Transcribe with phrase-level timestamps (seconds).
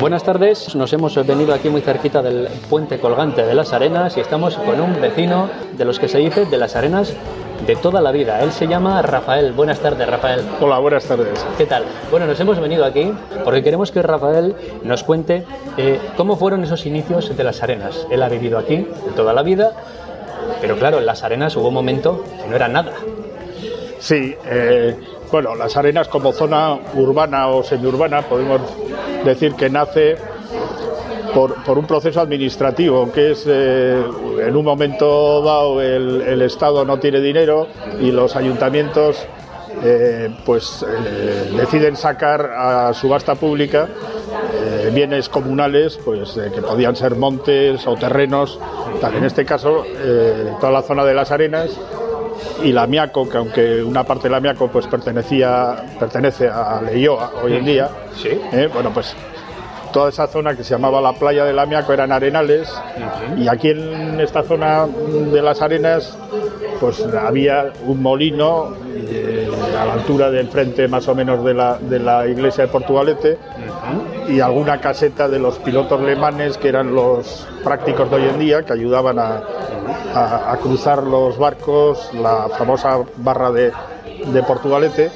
[0.00, 4.20] Buenas tardes, nos hemos venido aquí muy cerquita del puente colgante de las Arenas y
[4.20, 7.14] estamos con un vecino de los que se dice de las Arenas
[7.66, 8.40] de toda la vida.
[8.40, 9.52] Él se llama Rafael.
[9.52, 10.42] Buenas tardes, Rafael.
[10.60, 11.44] Hola, buenas tardes.
[11.58, 11.82] ¿Qué tal?
[12.12, 15.44] Bueno, nos hemos venido aquí porque queremos que Rafael nos cuente
[15.76, 18.06] eh, cómo fueron esos inicios de las Arenas.
[18.08, 19.72] Él ha vivido aquí de toda la vida,
[20.60, 22.92] pero claro, en las Arenas hubo un momento que no era nada.
[24.00, 24.96] Sí, eh,
[25.30, 28.60] bueno, las Arenas como zona urbana o semiurbana podemos
[29.24, 30.16] decir que nace
[31.34, 34.02] por, un proceso administrativo, que es eh,
[34.40, 37.66] en un momento dado el, Estado no tiene dinero
[38.00, 39.26] y los ayuntamientos
[39.82, 40.84] eh, pues
[41.56, 43.88] deciden sacar a subasta pública
[44.92, 48.58] bienes comunales pues que podían ser montes o terrenos.
[49.00, 49.84] Tal en este caso
[50.60, 51.78] toda la zona de las arenas
[52.62, 57.32] y la Miaco, que aunque una parte de la Miaco pues pertenecía pertenece a Leioa
[57.42, 58.30] hoy en día ¿Sí?
[58.72, 59.14] bueno pues
[59.92, 62.72] toda esa zona que se llamaba la playa del Amiaco eran arenales
[63.36, 66.16] y aquí en esta zona de las arenas
[66.80, 71.78] pues había un molino eh, a la altura del frente más o menos de la,
[71.78, 73.38] de la iglesia de Portugalete
[74.28, 78.62] y alguna caseta de los pilotos lemanes que eran los prácticos de hoy en día
[78.62, 79.42] que ayudaban a,
[80.62, 83.72] cruzar los barcos, la famosa barra de,
[84.32, 85.10] de Portugalete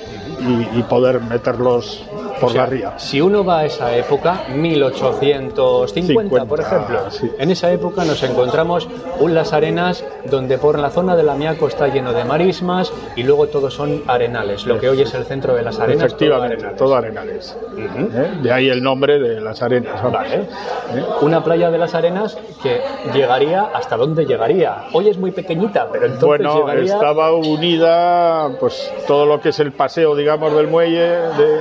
[0.75, 2.05] y poder meterlos
[2.43, 2.98] por la ría.
[2.98, 6.99] Si uno va a esa época, 1850, por ejemplo,
[7.39, 8.89] en esa época nos encontramos
[9.21, 13.47] un Las Arenas donde por la zona del Amiaco está lleno de marismas y luego
[13.47, 16.05] todos son arenales, lo que hoy es el centro de Las Arenas.
[16.05, 17.57] Efectivamente, todo arenales.
[17.77, 18.39] ¿Eh?
[18.43, 20.03] De ahí el nombre de Las Arenas.
[20.03, 20.34] Vale.
[20.34, 21.05] ¿Eh?
[21.21, 22.81] Una playa de Las Arenas que
[23.15, 24.84] llegaría hasta dónde llegaría.
[24.93, 29.73] Hoy es muy pequeñita, pero entonces bueno, estaba unida, pues todo lo que es el
[29.73, 31.61] paseo, digamos, del muelle de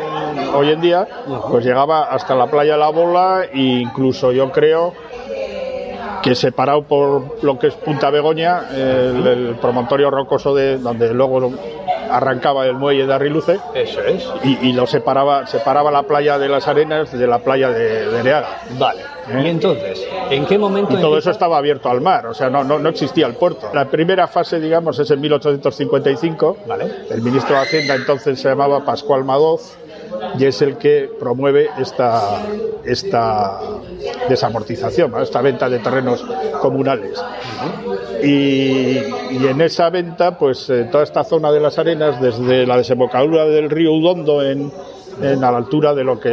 [0.56, 1.08] hoy en día,
[1.50, 4.94] pues llegaba hasta la playa La Bola e incluso yo creo
[6.22, 11.52] que separado por lo que es Punta Begoña, el, promontorio rocoso de donde luego
[12.10, 13.60] arrancaba el muelle de Arriluce.
[13.74, 14.28] Eso es.
[14.44, 18.44] Y, lo separaba, separaba la playa de las arenas de la playa de, de.
[18.78, 19.02] Vale.
[19.30, 19.42] ¿Eh?
[19.46, 20.94] Y entonces, ¿en qué momento?
[20.94, 23.70] Y todo eso estaba abierto al mar, o sea, no, no, no, existía el puerto.
[23.74, 26.58] La primera fase, digamos, es en 1855.
[26.68, 26.92] Vale.
[27.10, 29.78] El ministro de Hacienda entonces se llamaba Pascual Madoz
[30.38, 32.44] y es el que promueve esta,
[32.84, 33.60] esta
[34.30, 36.26] desamortización, esta venta de terrenos
[36.62, 37.22] comunales.
[38.24, 43.46] Y, en esa venta, pues eh, toda esta zona de las arenas, desde la desembocadura
[43.46, 44.72] del río Udondo en,
[45.22, 46.30] a la altura de lo que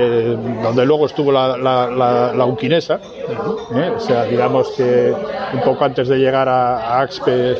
[0.63, 3.01] donde luego estuvo la, la, Uquinesa,
[3.75, 3.91] ¿eh?
[3.95, 5.13] o sea, digamos que
[5.53, 7.57] un poco antes de llegar a, a Axpe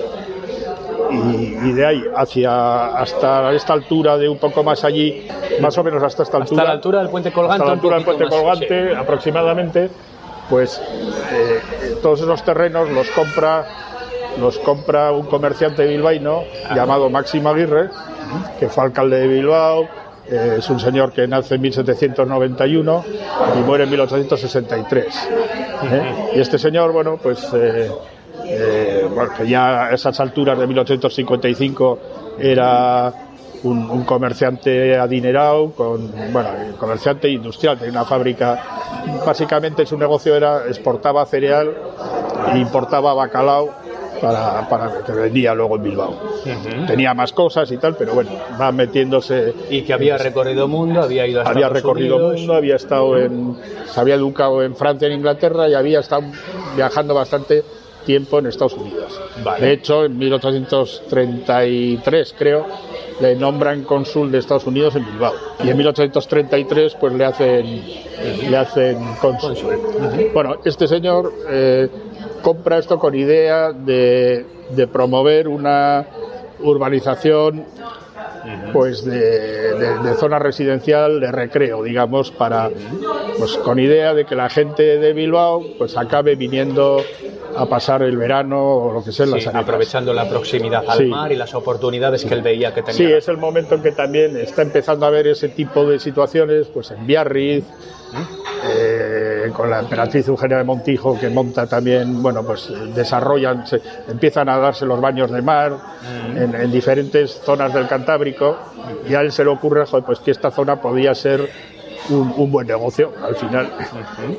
[1.11, 5.27] y, de ahí hacia hasta esta altura de un poco más allí,
[5.61, 6.63] más o menos hasta esta altura.
[6.63, 7.55] Hasta la altura del puente colgante.
[7.55, 9.91] Hasta la altura del puente colgante, aproximadamente,
[10.49, 10.81] pues
[11.33, 11.61] eh,
[12.03, 13.67] todos esos terrenos los compra
[14.39, 17.91] los compra un comerciante bilbaíno llamado Máximo Aguirre,
[18.61, 19.89] que fue alcalde de Bilbao,
[20.31, 23.05] eh, es un señor que nace en 1791
[23.57, 25.29] y muere en 1863.
[25.85, 26.31] ¿eh?
[26.37, 27.49] Y este señor, bueno, pues
[28.45, 31.99] eh, bueno, que ya a esas alturas de 1855
[32.39, 33.13] era
[33.63, 38.63] un, comerciante adinerado, con, bueno, comerciante industrial, tenía una fábrica.
[39.27, 41.73] Básicamente su negocio era exportaba cereal
[42.53, 43.71] e importaba bacalao
[44.21, 46.15] para, para que vendía luego en Bilbao.
[46.87, 49.55] Tenía más cosas y tal, pero bueno, va metiéndose.
[49.71, 53.57] Y que había recorrido mundo, había ido a Había recorrido mundo, había estado en.
[53.87, 56.23] se había educado en Francia, en Inglaterra y había estado
[56.77, 57.65] viajando bastante
[58.05, 59.21] tiempo en Estados Unidos.
[59.61, 62.67] De hecho, en 1833, creo,
[63.21, 65.35] le nombran cónsul de Estados Unidos en Bilbao.
[65.63, 67.83] Y en 1833, pues le hacen,
[68.49, 69.57] le hacen cónsul.
[70.33, 71.89] Bueno, este señor eh,
[72.43, 76.07] compra esto con idea de, de promover una
[76.61, 77.67] urbanización
[78.73, 82.71] pues de, zona residencial de recreo, digamos, para
[83.39, 87.03] pues con idea de que la gente de Bilbao pues acabe viniendo
[87.59, 91.37] a pasar el verano o lo que sea en aprovechando la proximidad al mar y
[91.37, 92.97] las oportunidades que él veía que tenía.
[92.97, 96.69] Sí, es el momento en que también está empezando a ver ese tipo de situaciones,
[96.69, 97.65] pues en Biarritz,
[98.65, 104.49] eh, con la emperatriz Eugenia de Montijo que monta también, bueno, pues desarrollan, se, empiezan
[104.49, 105.77] a darse los baños de mar
[106.35, 108.57] en, diferentes zonas del Cantábrico
[109.09, 111.49] y a él se le ocurre, pues que esta zona podía ser
[112.11, 113.71] un, buen negocio al final.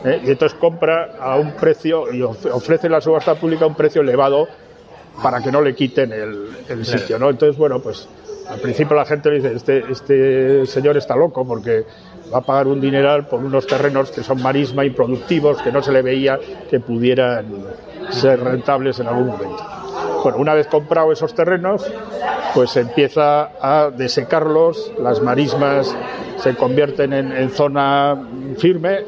[0.05, 0.21] ¿Eh?
[0.25, 4.47] Y entonces compra a un precio y ofrece la subasta pública a un precio elevado
[5.21, 7.19] para que no le quiten el, sitio.
[7.19, 7.29] ¿no?
[7.29, 8.07] Entonces, bueno, pues
[8.47, 11.85] al principio la gente dice, este, este señor está loco porque
[12.33, 15.91] va a pagar un dineral por unos terrenos que son marisma improductivos, que no se
[15.91, 16.39] le veía
[16.69, 17.45] que pudieran
[18.11, 19.78] ser rentables en algún momento.
[20.23, 21.85] Bueno, una vez comprado esos terrenos,
[22.53, 25.95] pues empieza a desecarlos, las marismas
[26.37, 28.17] se convierten en, zona
[28.57, 28.99] firme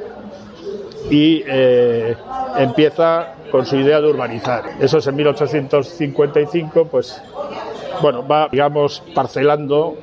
[1.09, 2.15] y eh,
[2.57, 4.63] empieza con su idea de urbanizar.
[4.79, 7.21] Eso es en 1855, pues
[8.01, 9.97] bueno, va, digamos, parcelando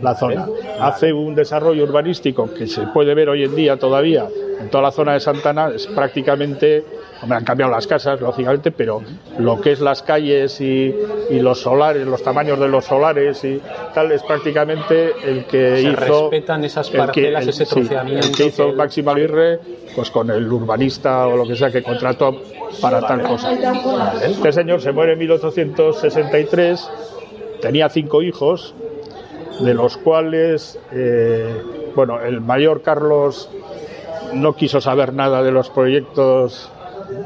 [0.00, 0.48] la zona.
[0.80, 4.28] Hace un desarrollo urbanístico que se puede ver hoy en día todavía
[4.60, 6.84] en toda la zona de Santana, es prácticamente,
[7.26, 9.02] me han cambiado las casas, lógicamente, pero
[9.38, 10.94] lo que es las calles y,
[11.30, 13.60] los solares, los tamaños de los solares y
[13.94, 16.30] tal, es prácticamente el que hizo...
[16.30, 18.26] respetan esas parcelas, ese troceamiento.
[18.26, 19.60] el que hizo Máximo Aguirre,
[19.94, 22.36] pues con el urbanista o lo que sea que contrató
[22.80, 23.52] para tal cosa.
[24.22, 26.90] Este señor se muere en 1863
[27.64, 28.74] tenía cinco hijos,
[29.60, 31.62] de los cuales, eh,
[31.94, 33.48] bueno, el mayor Carlos
[34.34, 36.70] no quiso saber nada de los proyectos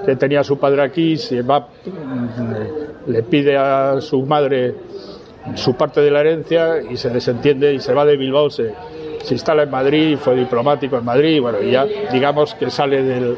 [0.04, 4.74] que tenía su padre aquí, se va, mm, le pide a su madre
[5.54, 8.74] su parte de la herencia y se desentiende y se va de Bilbao, se,
[9.30, 13.36] instala en Madrid, fue diplomático en Madrid, y bueno, ya digamos que sale del,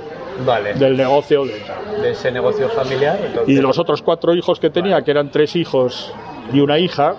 [0.78, 3.18] del negocio de, ese negocio familiar.
[3.46, 6.12] Y de los otros cuatro hijos que tenía, que eran tres hijos
[6.52, 7.16] y una hija.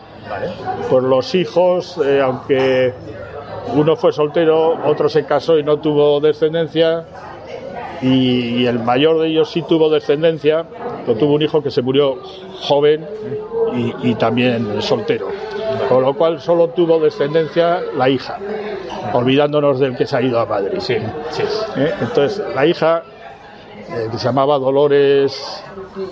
[0.90, 2.94] Por los hijos, eh, aunque
[3.74, 7.06] uno fue soltero, otro se casó y no tuvo descendencia,
[8.02, 10.66] y, el mayor de ellos sí tuvo descendencia,
[11.06, 12.18] pero tuvo un hijo que se murió
[12.62, 13.06] joven
[14.04, 15.28] y, también soltero.
[15.88, 18.38] Con lo cual solo tuvo descendencia la hija,
[19.14, 20.80] olvidándonos del que se ha ido a Madrid.
[20.80, 21.94] Sí, ¿Eh?
[22.02, 23.04] Entonces, la hija,
[23.90, 25.64] eh, que se llamaba Dolores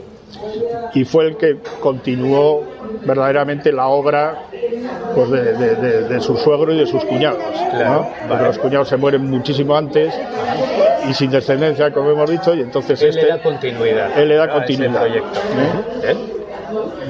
[0.92, 2.64] y fue el que continuó
[3.06, 4.50] verdaderamente la obra
[5.14, 7.43] pues, de, su suegro y de sus cuñados.
[8.28, 10.14] Los cuñados se mueren muchísimo antes
[11.08, 14.19] y sin descendencia, como hemos dicho, y entonces él este, le da continuidad.
[14.19, 15.06] Él le da continuidad.
[15.06, 16.17] ¿Eh?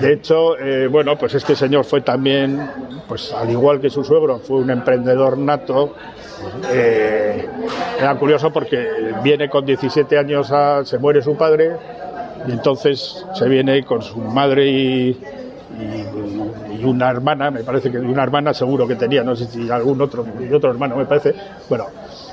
[0.01, 2.71] De hecho, eh, bueno, pues este señor fue también,
[3.07, 5.95] pues al igual que su suegro, fue un emprendedor nato
[6.73, 7.47] eh,
[7.99, 11.77] era curioso porque viene con 17 años, a, se muere su padre
[12.47, 15.21] y entonces se viene con su madre y,
[16.85, 20.25] una hermana, me parece que una hermana seguro que tenía, no sé si algún otro,
[20.39, 21.35] y otro hermano me parece.
[21.69, 21.87] Bueno,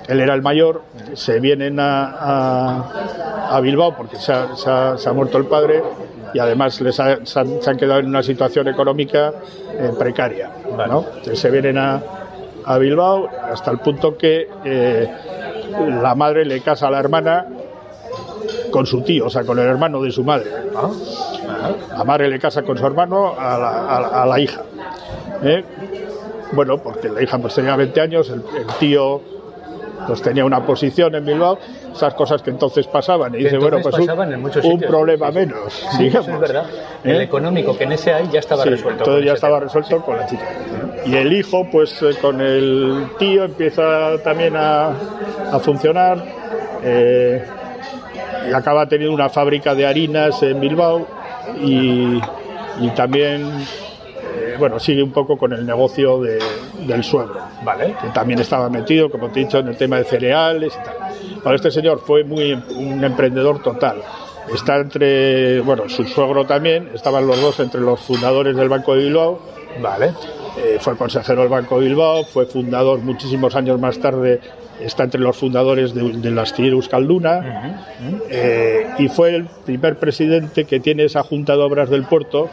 [0.07, 0.83] él era el mayor,
[1.13, 5.83] se vienen a, a, Bilbao porque se ha, muerto el padre
[6.33, 9.33] y además les se, han, quedado en una situación económica
[9.73, 10.49] eh, precaria.
[10.87, 11.05] ¿no?
[11.07, 12.01] Entonces se vienen a,
[12.65, 15.09] a Bilbao hasta el punto que eh,
[16.01, 17.45] la madre le casa a la hermana
[18.77, 20.51] con su tío, o sea, con el hermano de su madre.
[21.97, 24.61] La madre le casa con su hermano a la, hija.
[25.41, 25.63] ¿eh?
[26.51, 28.43] Bueno, porque la hija pues tenía 20 años, el
[28.79, 29.19] tío
[30.05, 31.57] pues tenía una posición en Bilbao,
[31.91, 33.33] esas cosas que entonces pasaban.
[33.33, 33.97] Y dice, bueno, pues
[34.63, 35.73] un, problema menos.
[35.97, 36.67] Sí, es verdad.
[37.03, 37.15] ¿Eh?
[37.15, 39.05] El económico que en ese hay ya estaba resuelto.
[39.05, 40.45] Todo ya estaba resuelto con la chica.
[41.03, 44.91] Y el hijo, pues eh, con el tío empieza también a,
[45.51, 46.23] a funcionar.
[46.83, 47.43] Eh,
[48.53, 51.07] acaba teniendo una fábrica de harinas en Bilbao
[51.61, 52.19] y,
[52.95, 53.49] también
[54.59, 57.95] bueno, sigue un poco con el negocio del suegro, ¿vale?
[58.01, 60.73] Que también estaba metido, como te he dicho, en el tema de cereales
[61.55, 64.01] este señor fue muy un emprendedor total.
[64.53, 69.03] Está entre, bueno, su suegro también, estaban los dos entre los fundadores del Banco de
[69.03, 69.39] Bilbao,
[69.81, 70.13] ¿vale?
[70.57, 74.39] Eh, fue consejero del Banco Bilbao, fue fundador muchísimos años más tarde,
[74.79, 77.85] está entre los fundadores de, de la astillero Euskalduna
[78.29, 82.49] eh, y fue el primer presidente que tiene esa Junta de Obras del Puerto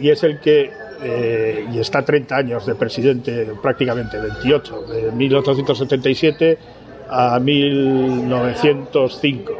[0.00, 6.58] y, es el que eh, y está 30 años de presidente, prácticamente 28, de 1877
[7.10, 9.52] a 1905.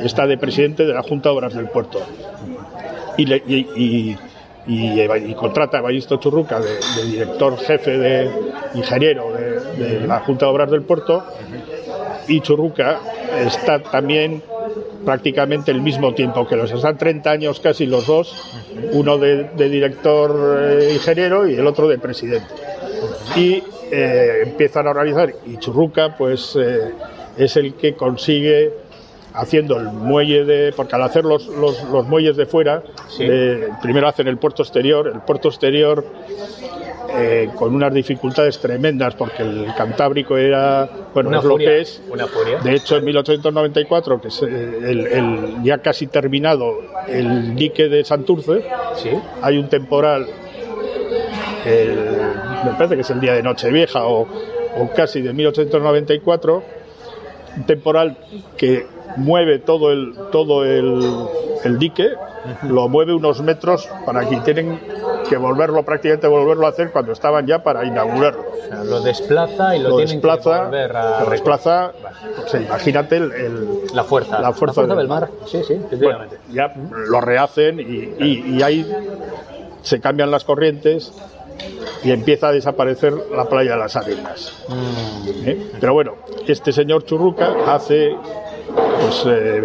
[0.00, 2.00] Está de presidente de la Junta de Obras del Puerto.
[3.16, 4.16] Y, y, y
[5.34, 8.30] contrata a Evaristo Churruca de, director jefe de
[8.74, 11.24] ingeniero de, la Junta de Obras del Puerto.
[12.28, 13.00] Y Churruca
[13.36, 14.42] está también
[15.04, 16.70] prácticamente el mismo tiempo que los.
[16.70, 18.34] Están 30 años casi los dos,
[18.92, 22.46] uno de, director eh, ingeniero y el otro de presidente.
[23.34, 26.92] Y eh, empiezan a organizar y Churruca pues eh,
[27.36, 28.72] es el que consigue
[29.34, 32.82] haciendo el muelle de porque al hacer los, los, muelles de fuera
[33.80, 36.04] primero hacen el puerto exterior el puerto exterior
[37.14, 42.00] eh, con unas dificultades tremendas porque el Cantábrico era, bueno, es lo que es.
[42.64, 48.64] De hecho, en 1894, que es el, ya casi terminado el dique de Santurce,
[49.42, 50.26] hay un temporal,
[51.66, 54.26] me parece que es el día de Nochevieja o,
[54.78, 56.62] o casi de 1894,
[57.58, 58.16] un temporal
[58.56, 58.86] que
[59.16, 62.10] mueve todo el, todo el, dique,
[62.62, 64.80] lo mueve unos metros para que tienen
[65.28, 68.44] que volverlo, prácticamente volverlo a hacer cuando estaban ya para inaugurarlo.
[68.84, 71.24] lo desplaza y lo, tienen desplaza, que volver a...
[71.24, 71.92] Lo desplaza,
[72.54, 74.40] imagínate el, la fuerza.
[74.40, 75.28] La fuerza, del, mar.
[75.46, 75.80] Sí, sí,
[76.52, 76.74] ya
[77.08, 78.86] lo rehacen y, y ahí
[79.82, 81.12] se cambian las corrientes
[82.04, 84.64] y empieza a desaparecer la playa de las arenas.
[84.68, 85.48] Mm.
[85.48, 85.70] ¿Eh?
[85.80, 86.14] Pero bueno,
[86.46, 88.16] este señor Churruca hace
[89.00, 89.62] pues eh,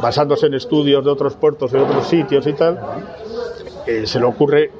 [0.00, 2.78] basándose en estudios de otros puertos, de otros sitios y tal,
[3.86, 4.70] eh, se le ocurre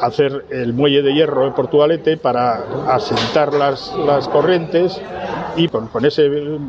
[0.00, 5.00] hacer el muelle de hierro de Portugalete para asentar las, las corrientes
[5.56, 6.28] y con, ese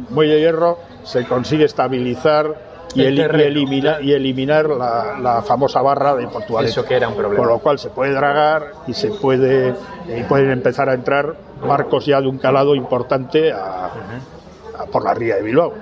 [0.09, 6.71] muelle de hierro se consigue estabilizar y, eliminar, y eliminar la, famosa barra de Portugalete.
[6.71, 7.37] Eso que era un problema.
[7.37, 9.73] Con lo cual se puede dragar y se puede
[10.13, 13.53] y pueden empezar a entrar barcos ya de un calado importante
[14.91, 15.73] por la ría de Bilbao.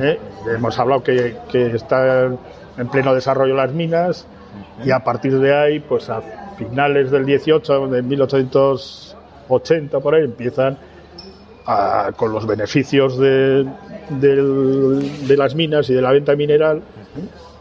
[0.00, 0.18] ¿Eh?
[0.54, 2.38] Hemos hablado que, que están
[2.76, 4.26] en pleno desarrollo las minas
[4.84, 6.20] y a partir de ahí, pues a
[6.56, 10.78] finales del 18, de 1880 por ahí, empiezan
[12.16, 13.66] con los beneficios de,
[14.10, 16.80] de, las minas y de la venta mineral,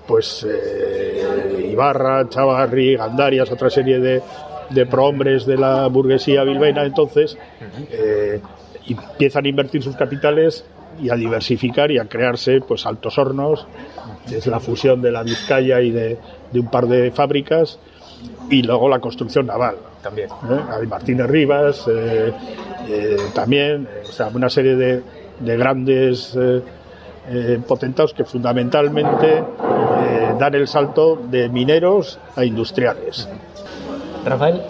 [0.07, 4.21] pues eh, Ibarra, Chavarri, Gandarias, otra serie de,
[4.69, 7.35] de prohombres de la burguesía bilbaína entonces,
[7.89, 8.39] eh,
[8.87, 10.63] empiezan a invertir sus capitales
[11.01, 13.67] y a diversificar y a crearse pues altos hornos,
[14.31, 16.17] es la fusión de la Vizcaya y de,
[16.53, 17.79] un par de fábricas
[18.49, 19.75] y luego la construcción naval.
[20.01, 20.29] También.
[20.29, 20.85] ¿Eh?
[20.87, 22.31] Martínez Rivas, eh,
[22.87, 25.01] eh, también, o sea, una serie de,
[25.39, 26.37] de grandes
[27.67, 29.43] potentados que fundamentalmente
[30.37, 33.27] dan el salto de mineros a industriales.
[34.23, 34.61] Rafael,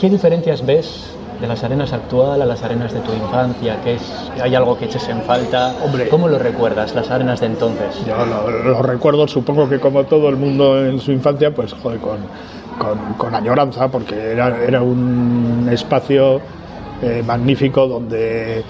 [0.00, 3.80] ¿qué diferencias ves de las arenas actual a las arenas de tu infancia?
[3.82, 5.74] ¿Qué es, ¿Hay algo que eches en falta?
[5.84, 8.00] Hombre, ¿Cómo lo recuerdas, las arenas de entonces?
[8.06, 12.20] Yo lo, recuerdo, supongo que como todo el mundo en su infancia, pues joder, con,
[13.18, 16.40] con, añoranza, porque era, era un espacio
[17.02, 18.62] eh, magnífico donde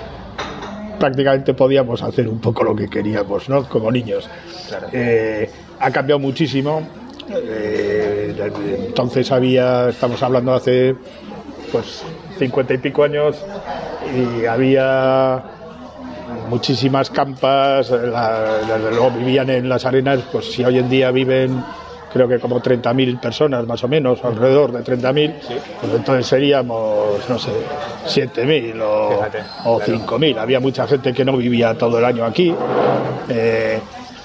[0.98, 3.68] prácticamente podíamos hacer un poco lo que queríamos, ¿no?
[3.68, 4.30] Como niños.
[4.92, 6.80] Eh, ha cambiado muchísimo.
[7.30, 8.34] Eh,
[8.86, 10.96] entonces había, estamos hablando hace
[11.70, 12.04] pues
[12.42, 13.36] cincuenta y pico años
[14.16, 15.42] y había
[16.48, 21.62] muchísimas campas, desde luego vivían en las arenas, pues si hoy en día viven
[22.12, 25.34] creo que como 30.000 personas más o menos, alrededor de 30.000,
[25.80, 27.52] pues entonces seríamos, no sé,
[28.06, 30.36] 7.000 o, o 5.000.
[30.36, 32.54] Había mucha gente que no vivía todo el año aquí.
[33.30, 33.80] Eh,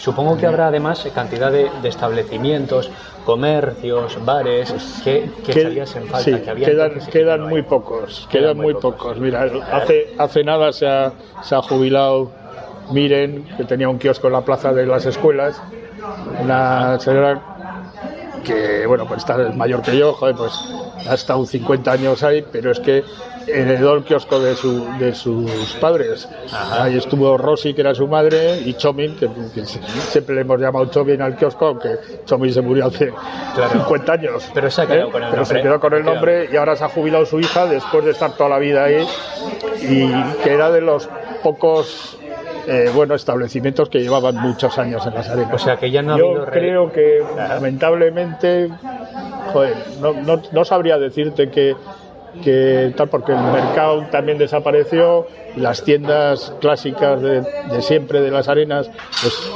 [0.07, 2.89] Supongo que habrá además cantidad de, establecimientos,
[3.25, 4.73] comercios, bares
[5.03, 6.55] que, que en falta.
[6.55, 9.19] que quedan, quedan muy pocos, quedan muy pocos.
[9.19, 11.11] Mira, hace, hace nada se ha,
[11.43, 12.31] se ha jubilado
[12.91, 15.61] Miren, que tenía un kiosco en la plaza de las escuelas,
[16.41, 17.41] una señora
[18.45, 20.53] que, bueno, pues está mayor que yo, joder, pues
[21.05, 23.03] ha estado 50 años ahí, pero es que
[23.47, 26.27] heredó el kiosco de, su, de sus padres.
[26.51, 29.29] Ahí estuvo Rosy, que era su madre, y Chomin, que,
[29.65, 31.89] siempre le hemos llamado Chomin al kiosco, aunque
[32.25, 33.11] Chomin se murió hace
[33.71, 34.51] 50 años.
[34.53, 35.45] Pero se quedó con el nombre.
[35.45, 38.35] se quedó con el nombre y ahora se ha jubilado su hija después de estar
[38.35, 39.05] toda la vida ahí
[39.81, 40.11] y
[40.43, 41.09] que era de los
[41.43, 42.17] pocos
[42.67, 45.53] eh, bueno, establecimientos que llevaban muchos años en las arenas.
[45.53, 48.69] O sea que ya no ha Yo creo que lamentablemente,
[49.53, 51.75] joder, no, no, no sabría decirte que
[52.43, 57.43] que tal porque el mercado también desapareció las tiendas clásicas de,
[57.81, 58.89] siempre de las arenas
[59.21, 59.51] pues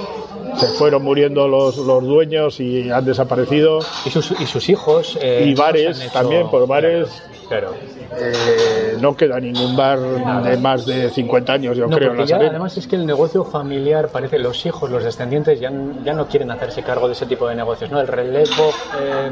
[0.57, 3.79] se fueron muriendo los, los dueños y han desaparecido.
[4.05, 7.75] Y sus, y sus hijos eh, y bares también por bares claro,
[8.17, 12.13] eh, no queda ningún bar de más de 50 años, yo creo.
[12.13, 15.69] En además es que el negocio familiar parece los hijos, los descendientes ya,
[16.03, 17.99] ya no quieren hacerse cargo de ese tipo de negocios, ¿no?
[17.99, 19.29] El relevo eh,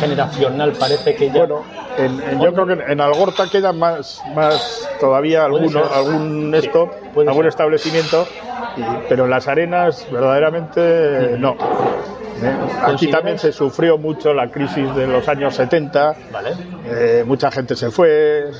[0.00, 1.46] generacional parece que ya.
[1.46, 1.62] Bueno,
[2.42, 6.90] yo creo que en Algorta queda más, más todavía alguno, algún esto,
[7.26, 8.26] algún establecimiento
[9.08, 11.56] pero en las arenas verdaderamente no.
[12.44, 12.52] ¿Eh?
[12.82, 16.14] Aquí también se sufrió mucho la crisis de los años 70,
[16.86, 18.50] eh, mucha gente se fue,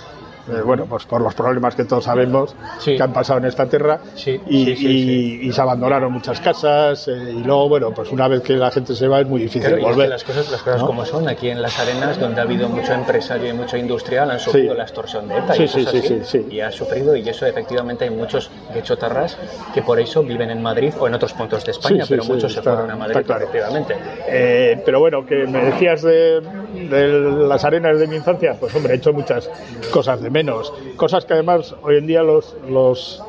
[0.50, 4.00] eh, bueno, pues por los problemas que todos sabemos que han pasado en esta tierra.
[4.49, 8.94] Y, se abandonaron muchas casas eh, y luego, bueno, pues una vez que la gente
[8.94, 10.08] se va es muy difícil volver.
[10.08, 13.50] las cosas, las cosas como son, aquí en las arenas donde ha habido mucho empresario
[13.50, 17.44] y mucho industrial han sufrido la extorsión de ETA y, y ha sufrido y eso
[17.44, 19.37] efectivamente hay muchos gechotarras
[19.75, 22.62] que por eso viven en Madrid o en otros puntos de España, pero muchos se
[22.62, 23.96] fueron a Madrid efectivamente.
[24.26, 28.94] Eh, pero bueno, que me decías de, de las arenas de mi infancia, pues hombre,
[28.94, 29.50] he hecho muchas
[29.92, 30.72] cosas de menos.
[30.96, 33.22] Cosas que además hoy en día los, los,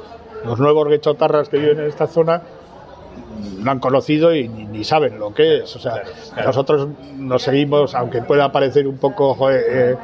[0.45, 2.41] los nuevos guechotarras que viven en esta zona
[3.59, 5.75] no han conocido y ni, saben lo que es.
[5.75, 6.03] O sea,
[6.43, 9.95] nosotros nos seguimos, aunque pueda parecer un poco, eh,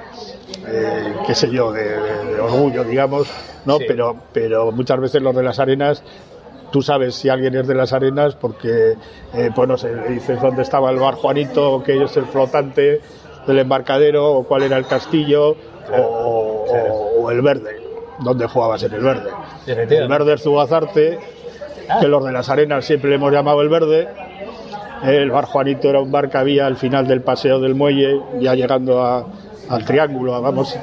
[0.67, 3.27] eh, qué sé yo, de, orgullo, digamos,
[3.65, 3.77] ¿no?
[3.79, 6.03] Pero, pero muchas veces los de las arenas
[6.71, 8.93] tú sabes si alguien es de las arenas porque,
[9.33, 13.01] eh, pues no sé, dices dónde estaba el bar Juanito, que es el flotante
[13.47, 15.55] del embarcadero, o cuál era el castillo,
[15.97, 16.48] o,
[17.31, 17.81] el verde,
[18.19, 19.29] donde jugabas en el verde.
[19.65, 21.19] El verde es Zugazarte,
[21.99, 24.07] que los de las arenas siempre le hemos llamado el verde.
[25.03, 28.53] El bar Juanito era un bar que había al final del paseo del muelle, ya
[28.53, 29.25] llegando a,
[29.69, 30.75] al triángulo, vamos,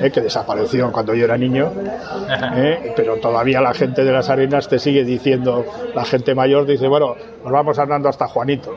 [0.00, 1.72] eh, que desapareció cuando yo era niño,
[2.56, 6.86] eh, pero todavía la gente de las arenas te sigue diciendo, la gente mayor dice,
[6.86, 8.76] bueno, nos vamos andando hasta Juanito.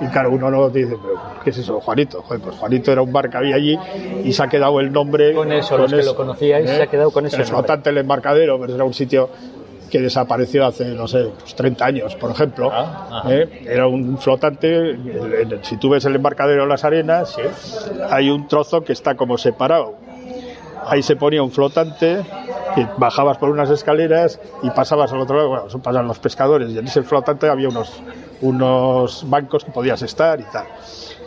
[0.00, 2.24] Y claro, uno no dice, pero ¿qué es eso, Juanito?
[2.26, 3.78] pues Juanito era un bar que había allí
[4.24, 5.34] y se ha quedado el nombre.
[5.34, 7.36] Con eso, los que lo conocíais, se ha quedado con eso.
[7.36, 9.28] El flotante el embarcadero, pero era un sitio
[9.94, 12.68] que desapareció hace, no sé, 30 pues años, por ejemplo.
[12.72, 13.62] Ah, ¿eh?
[13.64, 14.98] Era un flotante,
[15.62, 17.36] si tú ves el embarcadero en las arenas,
[18.10, 19.94] hay un trozo que está como separado.
[20.84, 22.24] Ahí se ponía un flotante
[22.74, 26.70] que bajabas por unas escaleras y pasabas al otro lado, bueno, eso pasan los pescadores,
[26.70, 28.02] y en ese flotante había unos,
[28.40, 30.66] unos bancos que podías estar y tal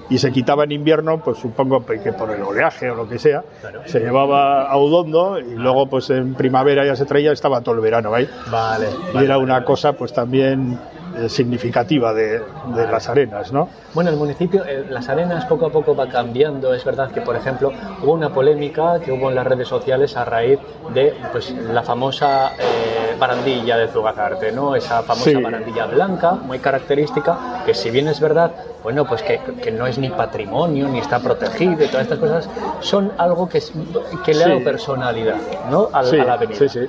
[0.10, 3.44] y se quitaba en invierno, pues supongo que por el oleaje o lo que sea,
[3.86, 7.82] se llevaba a Udondo y luego pues en primavera ya se traía, estaba todo el
[7.82, 8.30] verano ahí.
[8.50, 8.88] Vale.
[9.14, 10.80] Y era una cosa pues también
[11.18, 12.42] eh, significativa de,
[12.76, 13.70] las arenas, ¿no?
[13.94, 16.74] Bueno, el municipio, eh, las arenas poco a poco va cambiando.
[16.74, 17.72] Es verdad que, por ejemplo,
[18.04, 20.60] hubo una polémica que hubo en las redes sociales a raíz
[20.94, 24.76] de pues, la famosa eh, barandilla de Zugazarte, ¿no?
[24.76, 28.52] Esa famosa barandilla blanca, muy característica, que si bien es verdad,
[28.84, 32.50] bueno, pues que, que, no es ni patrimonio, ni está protegido y todas estas cosas,
[32.80, 33.62] son algo que,
[34.24, 35.38] que le ha dado personalidad,
[35.70, 35.90] ¿no?
[35.92, 36.58] A, a la avenida.
[36.58, 36.88] Sí, sí.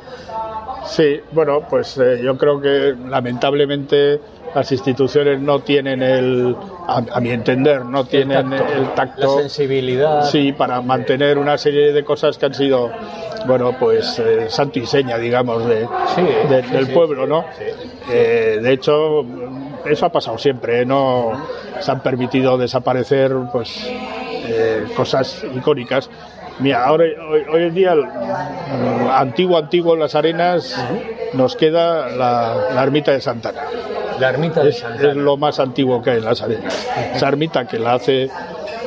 [0.88, 4.20] Sí, bueno, pues eh, yo creo que lamentablemente
[4.54, 6.56] las instituciones no tienen el,
[6.86, 12.04] a, mi entender, no tienen el tacto, la sensibilidad, sí, para mantener una serie de
[12.04, 12.90] cosas que han sido,
[13.46, 15.86] bueno, pues eh, santo y seña, digamos, de,
[16.70, 17.44] del pueblo, ¿no?
[18.10, 19.24] Eh, de hecho,
[19.84, 21.32] eso ha pasado siempre, no
[21.80, 23.90] se han permitido desaparecer, pues,
[24.96, 26.08] cosas icónicas.
[26.60, 27.04] Mira, ahora,
[27.52, 30.76] hoy, en día, mm, antiguo, antiguo en las arenas,
[31.34, 33.62] nos queda la, ermita de Santana.
[34.20, 35.10] La ermita de es, Santana.
[35.10, 36.88] Es lo más antiguo que hay en las arenas.
[37.14, 38.30] Esa ermita que la hace,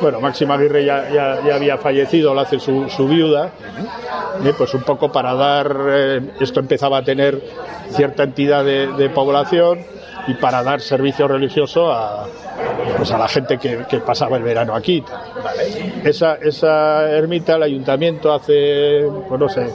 [0.00, 3.50] bueno, Máxima Aguirre ya, ya, había fallecido, la hace su, viuda,
[4.44, 7.40] eh, pues un poco para dar, eh, esto empezaba a tener
[7.90, 9.80] cierta entidad de población
[10.26, 12.26] y para dar servicio religioso a,
[12.96, 15.02] pues a la gente que, pasaba el verano aquí.
[16.04, 19.68] Esa, esa ermita, el ayuntamiento hace, pues no sé,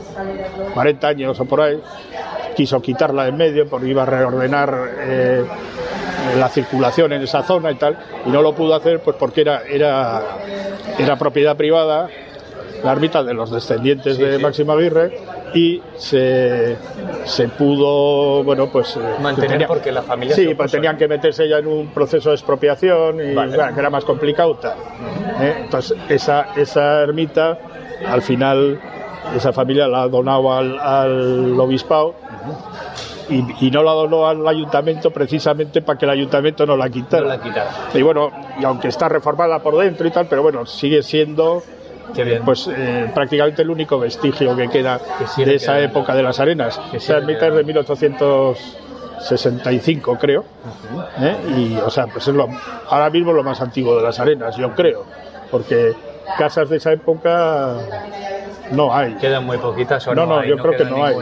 [0.73, 1.79] 40 años o por ahí,
[2.57, 5.45] quiso quitarla de en medio porque iba a reordenar eh,
[6.39, 9.61] la circulación en esa zona y tal, y no lo pudo hacer pues porque era,
[9.69, 10.23] era,
[10.97, 12.09] era propiedad privada,
[12.83, 15.19] la ermita de los descendientes de Máximo Aguirre,
[15.53, 16.75] y se,
[17.25, 18.97] se pudo, bueno, pues...
[18.97, 20.35] Eh, Mantener porque la familia...
[20.35, 24.03] Sí, pues tenían que meterse ya en un proceso de expropiación y que era más
[24.03, 24.57] complicado.
[25.39, 25.55] ¿eh?
[25.61, 27.57] Entonces, esa, esa ermita,
[28.05, 28.79] al final,
[29.35, 32.15] esa familia la ha donado al, al obispado.
[33.29, 37.23] Y, no la donó al ayuntamiento precisamente para que el ayuntamiento no la quitara.
[37.23, 37.71] No la quitara.
[37.93, 41.61] Y bueno, y aunque está reformada por dentro y tal, pero bueno, sigue siendo
[42.45, 44.99] pues eh, prácticamente el único vestigio que queda
[45.37, 46.79] de esa época de las arenas.
[46.93, 50.45] Esa ermita es de 1865, creo.
[51.19, 51.35] ¿eh?
[51.57, 52.47] Y, o sea, pues es lo,
[52.89, 55.03] ahora mismo lo más antiguo de las arenas, yo creo.
[55.51, 55.93] Porque
[56.37, 57.75] casas de esa época
[58.71, 59.13] no hay.
[59.15, 61.15] Quedan muy poquitas o no, no, no, yo creo que no hay.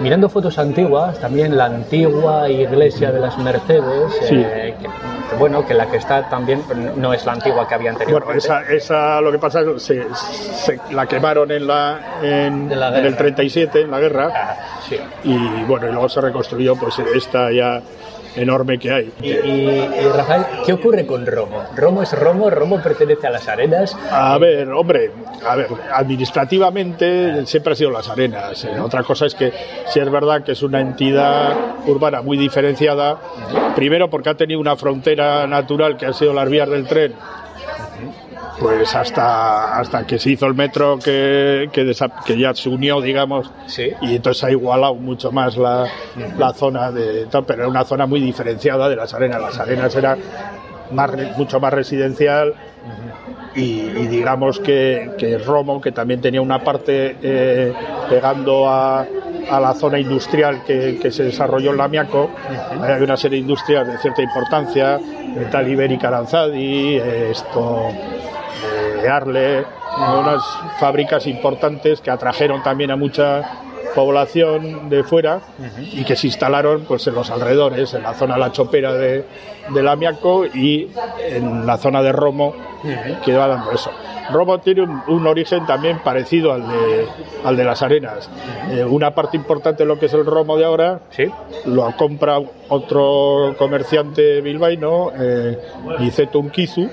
[0.00, 5.86] Mirando fotos antiguas, también la antigua iglesia de las Mercedes, eh, que, bueno, que la
[5.86, 6.62] que está también
[6.96, 8.26] no es la antigua que había anteriormente.
[8.26, 13.16] Bueno, esa, esa lo que pasa es que se, la quemaron en, la, en, el
[13.16, 14.56] 37, en la guerra, ah,
[14.88, 14.98] sí.
[15.24, 17.80] y bueno, y luego se reconstruyó pues esta ya
[18.36, 19.12] enorme que hay.
[19.22, 21.64] Y, Rafael, ¿qué ocurre con Romo?
[21.76, 22.50] ¿Romo es Romo?
[22.50, 23.96] ¿Romo pertenece a las arenas?
[24.10, 25.10] A ver, hombre,
[25.46, 28.64] a ver, administrativamente siempre ha sido las arenas.
[28.64, 28.80] ¿eh?
[28.80, 29.52] Otra cosa es que
[29.86, 31.54] si es verdad que es una entidad
[31.86, 33.18] urbana muy diferenciada,
[33.74, 37.14] primero porque ha tenido una frontera natural que ha sido las vías del tren
[38.60, 43.50] pues hasta, hasta que se hizo el metro que, que, ya se unió, digamos,
[44.00, 45.86] y entonces ha igualado mucho más la,
[46.38, 49.40] la zona de pero era una zona muy diferenciada de las arenas.
[49.40, 50.16] Las arenas era
[50.92, 52.54] más, mucho más residencial
[53.54, 57.72] y, digamos que, que, Romo, que también tenía una parte eh,
[58.08, 59.06] pegando a,
[59.48, 62.30] a, la zona industrial que, que, se desarrolló en Lamiaco,
[62.80, 64.98] hay una serie de industrias de cierta importancia,
[65.36, 67.90] Metal Ibérica Lanzadi, esto
[69.08, 69.64] Arle,
[69.96, 70.42] unas
[70.78, 73.42] fábricas importantes que atrajeron también a mucha
[73.94, 75.40] población de fuera
[75.92, 79.24] y que se instalaron pues en los alrededores, en la zona La Chopera de,
[79.72, 80.90] de Lamiaco y
[81.20, 82.54] en la zona de Romo,
[83.24, 83.90] que va dando eso.
[84.32, 87.06] Romo tiene un, origen también parecido al de,
[87.44, 88.30] al de las arenas.
[88.70, 91.30] Eh, una parte importante de lo que es el Romo de ahora ¿Sí?
[91.66, 92.38] lo compra
[92.68, 95.58] otro comerciante bilbaíno, eh,
[95.98, 96.88] Niceto Unkizu,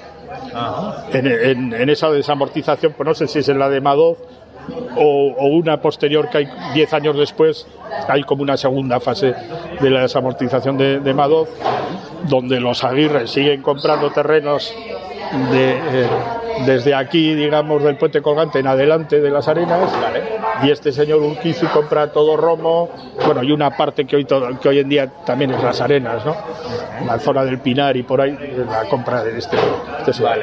[1.13, 4.17] en, esa desamortización, pues no sé si es en la de Madoz
[4.96, 7.67] o, una posterior que hay 10 años después,
[8.08, 9.34] hay como una segunda fase
[9.80, 11.46] de la desamortización de, de
[12.28, 14.74] donde los Aguirre siguen comprando terrenos
[15.52, 16.08] de, eh,
[16.65, 19.89] desde aquí, digamos, del puente colgante en adelante de las arenas.
[20.63, 22.89] Y este señor Urquizu compra todo Romo,
[23.26, 26.26] bueno, y una parte que hoy, todo, que hoy en día también es las arenas,
[26.26, 26.36] ¿no?
[27.06, 28.38] La zona del Pinar y por ahí,
[28.69, 29.58] la compra de este,
[30.00, 30.38] este señor.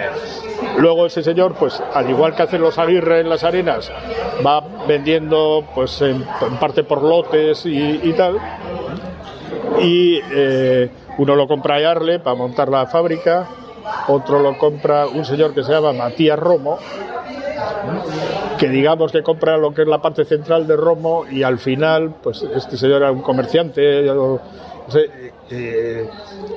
[0.78, 3.90] Luego ese señor, pues al igual que hacen los Aguirre en las arenas,
[4.44, 6.24] va vendiendo, pues en,
[6.58, 8.38] parte por lotes y, tal.
[9.80, 13.46] Y eh, uno lo compra a Arle para montar la fábrica
[14.08, 16.78] otro lo compra un señor que se llama Matías Romo,
[18.58, 22.14] que digamos que compra lo que es la parte central de Romo y al final,
[22.22, 24.08] pues este señor era un comerciante,
[25.50, 26.08] eh,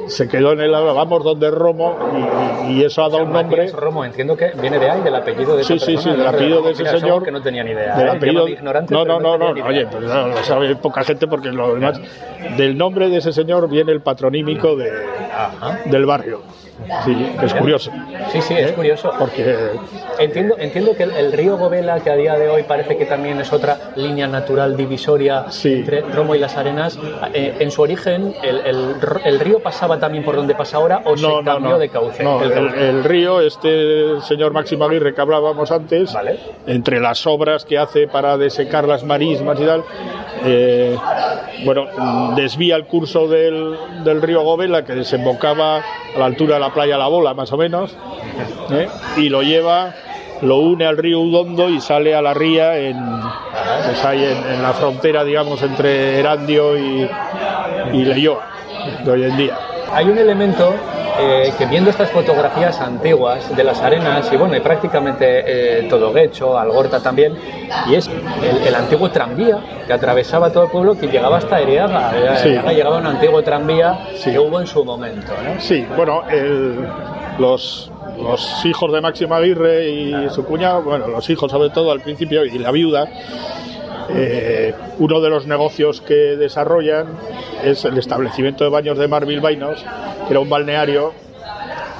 [0.07, 1.97] se quedó en el vamos donde Romo
[2.69, 3.67] y, eso ha dado un nombre.
[3.71, 6.71] Romo, entiendo que viene de ahí, del apellido de Sí, sí, sí, del apellido de
[6.71, 7.23] ese señor.
[7.23, 7.95] Que no tenía ni idea.
[7.95, 8.11] Del ¿eh?
[8.11, 8.45] apellido,
[8.89, 11.99] no, no, no, no, oye, pues no, lo sabe poca gente porque lo demás.
[12.57, 14.91] Del nombre de ese señor viene el patronímico de,
[15.85, 16.41] del barrio.
[17.05, 17.91] Sí, es curioso.
[18.31, 18.73] Sí, sí, es ¿Eh?
[18.73, 19.11] curioso.
[19.17, 19.71] Porque
[20.19, 23.51] entiendo, entiendo que el, río Govela, que a día de hoy parece que también es
[23.53, 26.99] otra línea natural divisoria entre Romo y las Arenas,
[27.33, 28.61] eh, en su origen el,
[29.25, 32.23] el, río pasaba también por donde pasa ahora o se cambió de cauce.
[32.23, 36.15] No, el, río, este señor Máximo Aguirre que hablábamos antes,
[36.67, 39.83] entre las obras que hace para desecar las marismas y tal,
[40.45, 40.97] eh,
[41.63, 41.87] bueno,
[42.35, 46.97] desvía el curso del, del río Govela que desembocaba a la altura de la playa
[46.97, 47.95] La Bola, más o menos,
[48.71, 48.87] ¿eh?
[49.17, 49.93] y lo lleva,
[50.41, 52.97] lo une al río Udondo y sale a la ría en,
[53.85, 57.09] pues en, la frontera, digamos, entre Erandio y,
[57.93, 58.03] y
[59.03, 59.57] de hoy en día.
[59.93, 60.73] Hay un elemento
[61.21, 66.11] eh, que viendo estas fotografías antiguas de las arenas y bueno, y prácticamente eh, todo
[66.11, 67.37] Guecho, Algorta también,
[67.87, 68.09] y es
[68.65, 72.11] el, antiguo tranvía que atravesaba todo el pueblo que llegaba hasta Eriaga.
[72.71, 75.31] Llegaba un antiguo tranvía que hubo en su momento.
[75.59, 76.23] Sí, bueno,
[77.37, 82.01] los, los hijos de Máximo Aguirre y su cuñado, bueno, los hijos sobre todo al
[82.01, 83.07] principio y la viuda,
[84.09, 87.07] eh, uno de los negocios que desarrollan
[87.63, 89.83] es el establecimiento de baños de mar bilbainos
[90.29, 91.13] era un balneario,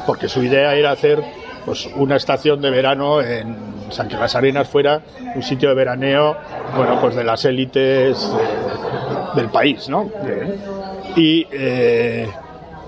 [0.05, 1.21] porque su idea era hacer
[1.65, 3.55] pues, una estación de verano en
[3.89, 5.01] San que las Arenas fuera
[5.35, 6.37] un sitio de veraneo,
[6.75, 10.09] bueno, pues de las élites eh, del país, ¿no?
[11.15, 12.27] Y, eh,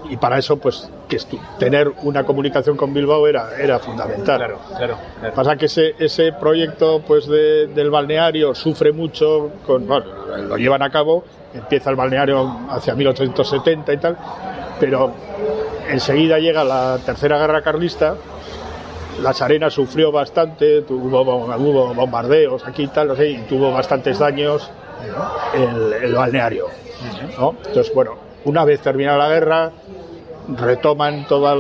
[0.10, 4.38] y para eso, pues, que tener una comunicación con Bilbao era, era fundamental.
[4.38, 4.98] Claro, claro,
[5.36, 10.06] Pasa que ese, ese proyecto, pues, del balneario sufre mucho, con, bueno,
[10.48, 11.24] lo llevan a cabo,
[11.54, 14.18] empieza el balneario hacia 1870 y tal,
[14.80, 15.12] pero
[15.90, 18.16] enseguida llega la tercera guerra carlista,
[19.22, 21.24] las arenas sufrió bastante, tuvo,
[21.94, 24.70] bombardeos aquí y tal, y tuvo bastantes daños
[25.54, 26.68] el, balneario.
[27.66, 29.72] Entonces, bueno, una vez terminada la guerra,
[30.58, 31.52] retoman todo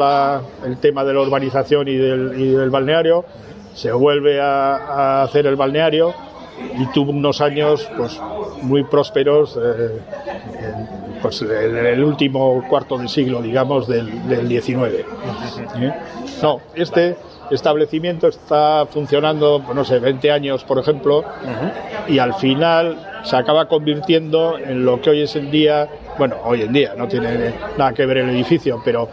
[0.65, 3.25] el tema de la urbanización y del, balneario,
[3.73, 6.13] se vuelve a, hacer el balneario
[6.77, 8.19] y tuvo unos años pues
[8.61, 9.99] muy prósperos eh,
[10.59, 15.05] en, pues, en el último cuarto de siglo, digamos, del, del 19.
[15.79, 15.93] ¿Eh?
[16.41, 17.15] No, este
[17.49, 21.23] establecimiento está funcionando, pues, no sé, 20 años, por ejemplo,
[22.07, 26.61] y al final se acaba convirtiendo en lo que hoy es en día, bueno, hoy
[26.61, 29.09] en día no tiene nada que ver el edificio, pero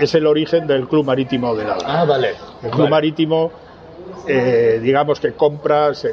[0.00, 2.30] es el origen del Club Marítimo de la Ah, vale.
[2.62, 3.50] El Club Marítimo,
[4.26, 6.10] eh, digamos que compra, se,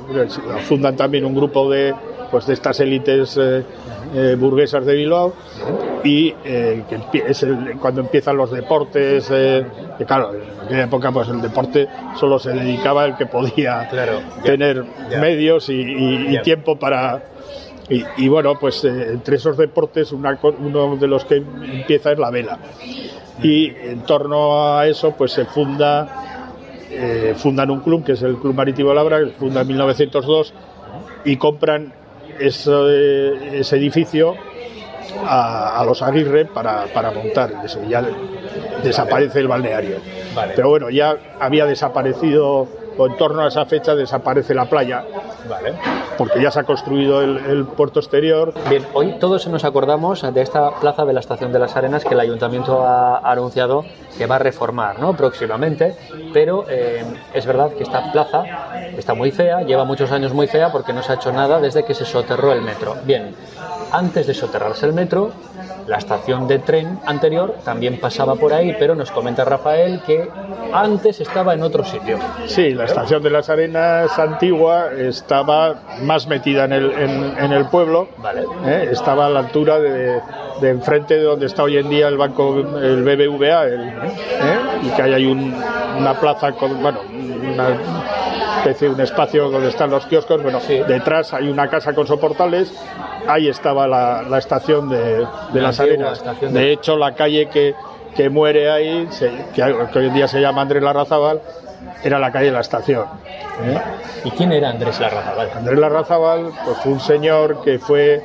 [0.67, 1.93] fundan también un grupo de,
[2.32, 3.63] pues, de estas élites eh,
[4.13, 5.34] eh, burguesas de Bilbao
[6.04, 7.45] y que es
[7.82, 13.04] cuando empiezan los deportes, que claro, en aquella época pues el deporte solo se dedicaba
[13.06, 13.89] el que podía
[14.43, 14.86] tener
[15.19, 17.23] medios y tiempo para
[17.89, 22.60] y, bueno, pues eh, entre esos deportes uno de los que empieza es la vela.
[23.41, 26.26] Y en torno a eso pues se funda,
[26.91, 30.54] eh, fundan un club que es el Club Marítimo Labra, que funda en 1902
[31.23, 31.93] y compran
[32.39, 34.36] ese, ese edificio
[35.26, 37.54] a, los Aguirre para, para montar.
[37.63, 38.04] Eso, ya
[38.84, 39.97] desaparece el balneario.
[40.56, 42.67] Pero bueno, ya había desaparecido
[42.98, 45.04] o en torno a esa fecha desaparece la playa,
[45.50, 45.74] vale.
[46.18, 48.54] porque ya se ha construido el, puerto exterior.
[48.70, 52.14] Bien, hoy todos nos acordamos de esta plaza de la Estación de las Arenas que
[52.14, 53.86] el ayuntamiento ha anunciado
[54.18, 55.16] que va a reformar ¿no?
[55.16, 55.96] próximamente,
[56.34, 58.44] pero eh, es verdad que esta plaza
[58.98, 61.86] está muy fea, lleva muchos años muy fea porque no se ha hecho nada desde
[61.86, 62.96] que se soterró el metro.
[63.04, 63.36] Bien,
[63.92, 65.32] antes de soterrarse el metro,
[65.88, 70.28] la estación de tren anterior también pasaba por ahí, pero nos comenta Rafael que
[70.74, 72.18] antes estaba en otro sitio.
[72.46, 78.10] Sí, la estación de las Arenas antigua estaba más metida en el, en, el pueblo.
[78.18, 78.44] Vale.
[78.66, 78.90] ¿eh?
[78.92, 80.22] Estaba a la altura de,
[80.62, 83.94] de, enfrente de donde está hoy en día el banco, el BBVA, ¿eh?
[84.84, 87.70] y que hay una plaza con, bueno, una
[88.58, 90.41] especie, un espacio donde están los kioscos.
[90.41, 92.74] Bueno, detrás hay una casa con soportales
[93.28, 96.24] ahí estaba la, estación de, las Arenas.
[96.41, 96.72] De...
[96.72, 97.76] hecho, la calle que,
[98.15, 99.08] que muere ahí,
[99.54, 101.41] que, hoy en día se llama Andrés Larrazábal,
[102.04, 103.06] era la calle de la estación.
[103.63, 103.80] ¿eh?
[104.24, 105.50] ¿Y quién era Andrés Larrazábal?
[105.56, 108.24] Andrés Larrazábal pues, fue un señor que fue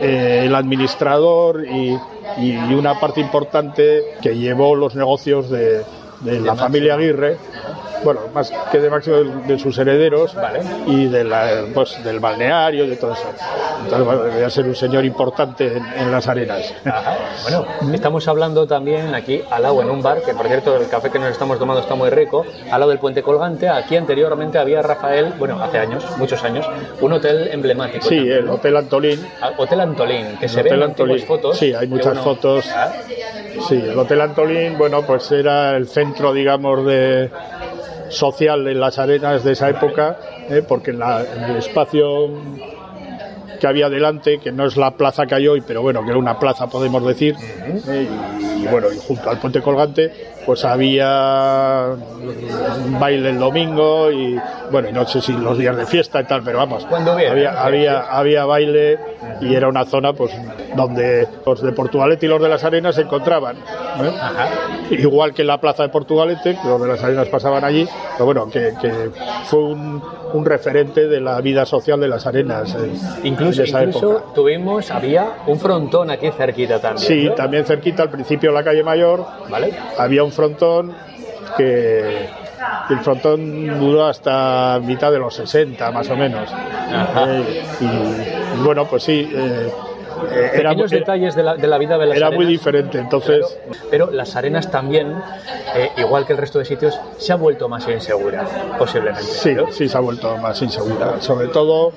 [0.00, 1.98] eh, el administrador y,
[2.72, 5.84] una parte importante que llevó los negocios de,
[6.20, 7.36] de la familia Aguirre
[8.04, 10.36] bueno, más que de Máximo de, sus herederos
[10.86, 13.28] y de la, pues, del balneario y de todo eso.
[13.84, 16.74] Entonces, bueno, debería ser un señor importante en, las arenas.
[17.42, 21.10] Bueno, estamos hablando también aquí al lado en un bar, que por cierto el café
[21.10, 23.68] que nos estamos tomando está muy rico, al lado del puente colgante.
[23.68, 26.66] Aquí anteriormente había Rafael, bueno, hace años, muchos años,
[27.00, 28.06] un hotel emblemático.
[28.06, 29.26] Sí, el Hotel Antolín.
[29.40, 31.58] Ah, hotel Antolín, que se ven muchas fotos.
[31.58, 32.68] Sí, hay muchas fotos.
[32.74, 32.92] ¿Ah?
[33.68, 37.30] Sí, el Hotel Antolín, bueno, pues era el centro, digamos, de
[38.10, 40.18] social en las arenas de esa época,
[40.48, 40.62] ¿eh?
[40.66, 42.28] porque en, el espacio
[43.60, 46.18] que había delante, que no es la plaza que hay hoy, pero bueno, que era
[46.18, 47.36] una plaza, podemos decir,
[47.88, 48.08] ¿eh?
[48.58, 50.12] y, bueno, y junto al puente colgante,
[50.46, 51.94] pues había
[52.98, 54.38] baile el domingo y
[54.70, 58.00] bueno, y no sé si los días de fiesta y tal, pero vamos, había, había,
[58.00, 58.98] había baile
[59.40, 60.32] y era una zona pues
[60.74, 63.56] donde los de Portugalete y los de las Arenas se encontraban.
[63.56, 64.90] ¿eh?
[64.90, 68.48] Igual que en la plaza de Portugalete, los de las Arenas pasaban allí, pero bueno,
[68.50, 68.72] que,
[69.44, 72.76] fue un, un, referente de la vida social de las Arenas.
[73.22, 77.06] incluso, esa incluso tuvimos, había un frontón aquí cerquita también.
[77.06, 79.72] Sí, también cerquita, al principio la calle Mayor, ¿Vale?
[79.98, 80.39] había un frontón
[81.56, 82.28] que
[82.90, 86.50] el frontón duró hasta mitad de los 60 más o menos.
[87.28, 89.70] Eh, y, bueno pues sí eh,
[90.32, 93.58] eh era detalles de la, de la vida de las era muy diferente entonces
[93.90, 95.14] pero las arenas también
[95.74, 98.44] eh, igual que el resto de sitios se ha vuelto más insegura
[98.76, 101.20] posiblemente sí sí se ha vuelto más insegura.
[101.20, 101.92] Sobre todo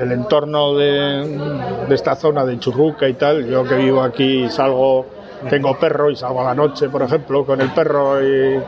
[0.00, 5.06] el entorno de, de esta zona de Churruca y tal yo que vivo aquí salgo
[5.48, 8.62] tengo perro y salgo a la noche, por ejemplo, con el perro y,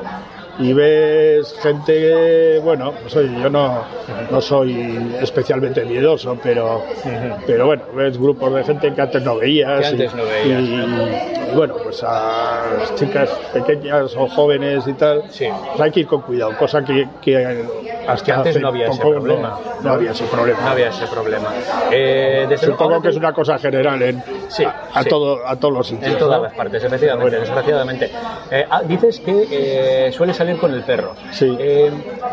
[0.59, 3.85] y ves gente, bueno, pues yo no,
[4.31, 6.83] no soy especialmente miedoso, pero,
[7.47, 9.93] pero bueno, ves grupos de gente que antes no veías.
[9.93, 12.63] y, bueno, pues a
[12.95, 17.65] chicas pequeñas o jóvenes y tal, pues hay que ir con cuidado, cosa que, que
[18.07, 19.59] hasta antes no había ese problema.
[19.83, 20.61] No, había ese problema.
[20.61, 21.49] No había ese problema.
[21.91, 26.13] Eh, Supongo que es una cosa general en, sí, a, Todo, a todos los sitios.
[26.13, 28.11] En todas las partes, efectivamente, desgraciadamente.
[28.51, 29.47] Eh, ah, dices que
[30.09, 31.15] eh, suele salir con el perro.
[31.33, 31.57] Sí.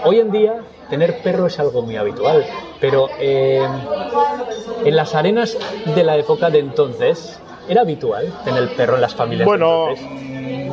[0.03, 0.55] hoy en día
[0.89, 2.45] tener perro es algo muy habitual,
[2.79, 5.57] pero en las arenas
[5.95, 9.47] de la época de entonces, ¿era habitual tener perro en las familias?
[9.47, 9.87] Bueno,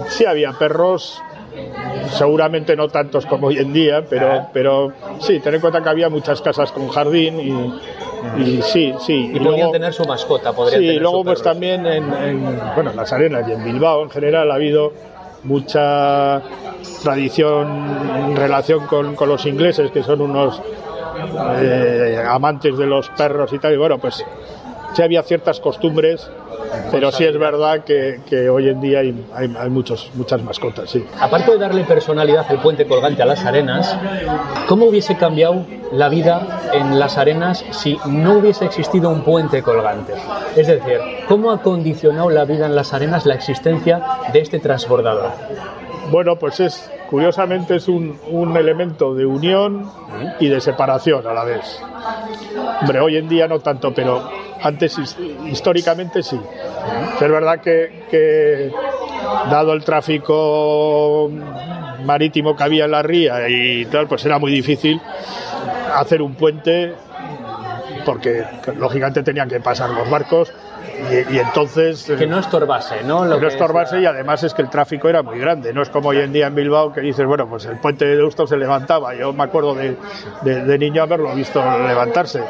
[0.08, 1.22] sí había perros
[2.10, 6.08] seguramente no tantos como hoy en día, pero, pero sí, ten en cuenta que había
[6.08, 7.40] muchas casas con jardín
[8.38, 9.30] y, sí, sí.
[9.34, 12.96] Y, podían tener su mascota, podrían Sí, y luego pues también en, en, bueno, en
[12.96, 14.92] las arenas y en Bilbao en general ha habido
[15.44, 16.42] mucha
[17.02, 20.60] tradición en relación con, con los ingleses, que son unos
[21.60, 24.24] eh, amantes de los perros y tal, y bueno, pues
[24.94, 26.30] sí había ciertas costumbres
[26.90, 31.04] pero sí es verdad que, que hoy en día hay, hay, muchos, muchas mascotas, sí.
[31.18, 33.96] Aparte de darle personalidad al puente colgante a las arenas,
[34.68, 40.14] ¿cómo hubiese cambiado la vida en las arenas si no hubiese existido un puente colgante?
[40.56, 40.98] Es decir,
[41.28, 45.30] ¿cómo ha condicionado la vida en las arenas la existencia de este transbordador?
[46.10, 49.88] Bueno, pues es, curiosamente es un, un, elemento de unión
[50.40, 51.80] y de separación a la vez.
[52.80, 54.28] Hombre, hoy en día no tanto, pero
[54.62, 54.98] antes
[55.46, 56.40] históricamente sí.
[57.20, 58.70] Es verdad que,
[59.50, 61.30] dado el tráfico
[62.04, 65.00] marítimo que había en la ría y tal, pues era muy difícil
[65.94, 66.94] hacer un puente
[68.04, 68.44] porque
[68.76, 70.52] lógicamente tenían que pasar los barcos
[71.30, 72.04] y, entonces...
[72.18, 73.24] Que no estorbase, ¿no?
[73.24, 75.72] Lo que no estorbase y además es que el tráfico era muy grande.
[75.72, 78.16] No es como hoy en día en Bilbao que dices, bueno, pues el puente de
[78.16, 79.14] Deusto se levantaba.
[79.14, 79.96] Yo me acuerdo de,
[80.42, 82.42] de, niño haberlo visto levantarse,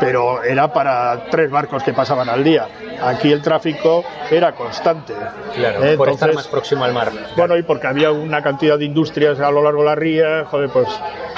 [0.00, 2.66] pero era para tres barcos que pasaban al día.
[3.02, 5.14] Aquí el tráfico era constante.
[5.54, 7.12] Claro, Entonces, por estar más próximo al mar.
[7.36, 10.70] Bueno, y porque había una cantidad de industrias a lo largo de la ría, joder,
[10.70, 10.88] pues...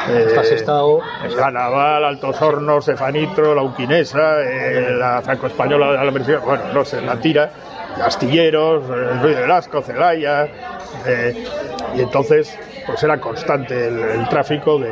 [0.08, 1.00] Eh, estado...
[1.36, 6.84] La Naval, Altos Hornos, Cefanitro, la Uquinesa, eh, la Franco-Española de la Universidad, bueno, no
[6.84, 7.50] sé, la tira,
[8.02, 10.48] Astilleros, Ruiz de Velasco, Celaya,
[11.06, 11.44] eh,
[11.96, 14.90] y entonces pues era constante el, tráfico de.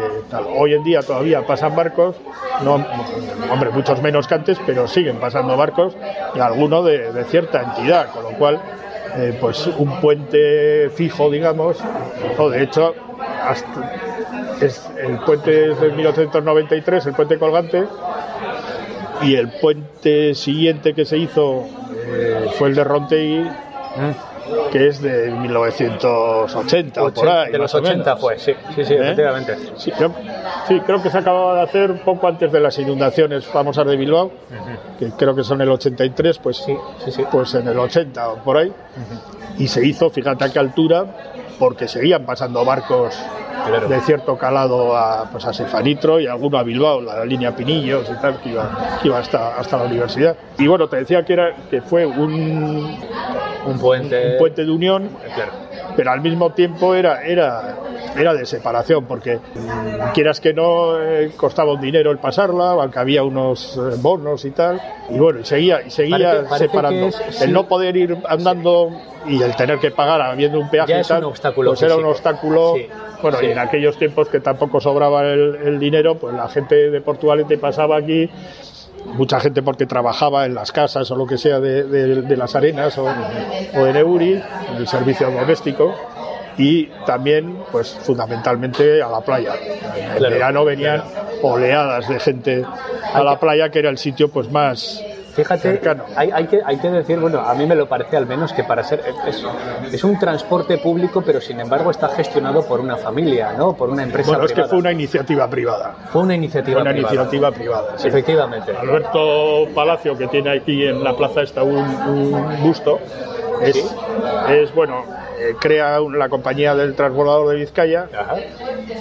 [0.54, 2.16] Hoy en día todavía pasan barcos,
[2.62, 2.74] no,
[3.50, 5.96] hombre, muchos menos que antes, pero siguen pasando barcos
[6.34, 8.60] y alguno de, cierta entidad, con lo cual,
[9.16, 11.78] eh, pues un puente fijo, digamos,
[12.36, 12.94] o de hecho,
[14.60, 17.86] es, el puente es de 1893, el puente colgante,
[19.22, 21.64] y el puente siguiente que se hizo
[22.06, 24.70] eh, fue el de Rontegui, mm.
[24.70, 27.52] que es de 1980 o por ahí.
[27.52, 29.00] De los 80 fue, sí, sí, sí, ¿Eh?
[29.00, 29.56] efectivamente.
[29.76, 29.90] Sí,
[30.80, 34.30] creo que se acababa de hacer poco antes de las inundaciones famosas de Bilbao,
[34.98, 36.76] que creo que son el 83, pues, sí,
[37.08, 38.72] sí, pues en el 80 o por ahí.
[39.58, 41.06] Y se hizo, fíjate a qué altura,
[41.58, 43.18] porque seguían pasando barcos
[43.88, 48.20] de cierto calado a, pues a Sefanitro y alguno a Bilbao, la línea Pinillos y
[48.20, 50.36] tal, que iba, que iba hasta, hasta la universidad.
[50.58, 52.98] Y bueno, te decía que, era, que fue un,
[53.66, 54.32] un, puente...
[54.32, 55.10] un puente de unión,
[55.96, 57.76] pero al mismo tiempo era, era,
[58.16, 62.98] era de separación, porque mm, quieras que no, eh, costaba un dinero el pasarla, aunque
[62.98, 67.08] había unos eh, bonos y tal, y bueno, y seguía, y seguía separando.
[67.40, 68.90] El no poder ir andando
[69.26, 72.74] y el tener que pagar habiendo un peaje y tal, pues era un obstáculo.
[73.22, 77.56] Bueno, y en aquellos tiempos que tampoco sobraba el, dinero, pues la gente de Portugalete
[77.56, 78.28] pasaba aquí
[79.14, 83.04] mucha gente porque trabajaba en las casas o lo que sea de, las arenas o,
[83.04, 85.94] o en Euri, en el servicio doméstico,
[86.58, 89.54] y también, pues fundamentalmente a la playa.
[90.16, 91.02] En verano venían
[91.42, 92.64] oleadas de gente
[93.12, 95.02] a la playa, que era el sitio pues más
[95.36, 95.78] Fíjate,
[96.16, 98.64] hay, hay, que, hay que decir, bueno, a mí me lo parece al menos que
[98.64, 99.02] para ser.
[99.26, 99.44] Es,
[99.92, 103.76] es, un transporte público, pero sin embargo está gestionado por una familia, ¿no?
[103.76, 105.94] Por una empresa bueno, es que fue una iniciativa privada.
[106.10, 107.96] Fue una iniciativa una iniciativa privada.
[108.02, 108.74] Efectivamente.
[108.74, 112.98] Alberto Palacio, que tiene aquí en la plaza está un, un busto,
[113.60, 113.76] es,
[114.48, 115.04] es bueno,
[115.38, 118.08] eh, crea la compañía del transbordador de Vizcaya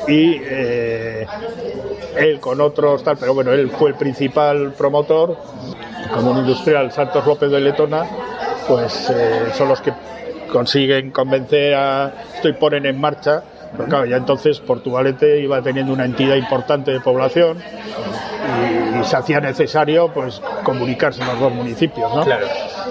[0.06, 1.26] y eh,
[2.18, 5.38] él con otros tal, pero bueno, él fue el principal promotor
[6.14, 8.06] como un industrial Santos López de Letona,
[8.68, 9.94] pues eh, son los que
[10.52, 13.44] consiguen convencer a esto y ponen en marcha.
[13.76, 17.58] Pero claro, ya entonces Portugalete iba teniendo una entidad importante de población
[19.00, 22.24] y, se hacía necesario pues comunicarse en los dos municipios, ¿no?
[22.24, 22.48] Claro.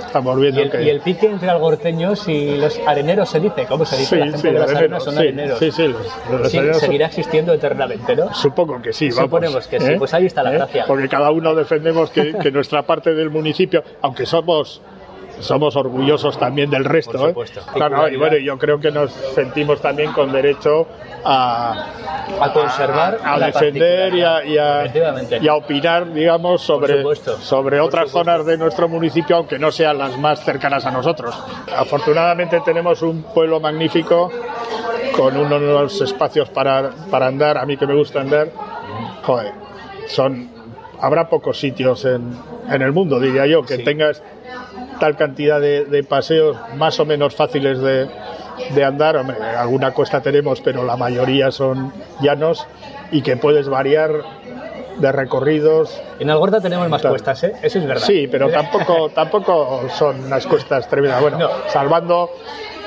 [0.06, 0.82] Estamos viendo y el, que...
[0.82, 4.10] y el pique entre algorteños y los areneros se dice, ¿cómo se dice?
[4.10, 5.58] Sí, la gente sí, de las areneros, arenas son sí, areneros.
[5.58, 8.32] Sí, sí, los, areneros seguirá existiendo eternamente, ¿no?
[8.32, 9.22] Supongo que sí, vamos.
[9.24, 9.96] Suponemos que sí, ¿eh?
[9.98, 10.54] pues ahí está la ¿Eh?
[10.54, 10.84] gracia.
[10.86, 14.82] Porque cada uno defendemos que, que nuestra parte del municipio, aunque somos
[15.40, 17.12] somos orgullosos también del resto.
[17.12, 17.28] Por ¿eh?
[17.30, 17.60] supuesto.
[17.74, 20.86] Claro, y bueno, yo creo que nos sentimos también con derecho
[21.24, 21.86] a,
[22.40, 24.86] A conservar a, defender y a, y, a,
[25.40, 27.02] y a opinar, digamos, sobre,
[27.40, 28.30] sobre Por otras supuesto.
[28.30, 31.34] zonas de nuestro municipio, aunque no sean las más cercanas a nosotros.
[31.76, 34.30] Afortunadamente tenemos un pueblo magnífico
[35.16, 38.48] con unos espacios para, para andar, a mí que me gusta andar,
[39.22, 39.52] joder,
[40.08, 40.50] son,
[41.00, 42.32] habrá pocos sitios en,
[42.70, 43.84] en el mundo, diría yo, que Sí.
[43.84, 44.22] tengas
[44.98, 48.08] tal cantidad de, de paseos más o menos fáciles de,
[48.74, 52.66] de andar, hombre, alguna cuesta tenemos, pero la mayoría son llanos
[53.10, 54.12] y que puedes variar
[54.98, 56.00] de recorridos.
[56.18, 57.52] En Algorta tenemos más cuestas, ¿eh?
[57.62, 58.06] Eso es verdad.
[58.06, 61.20] Sí, pero tampoco, tampoco son unas cuestas tremendas.
[61.20, 62.30] Bueno, salvando